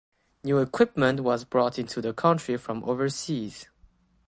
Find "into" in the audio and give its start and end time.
1.77-2.01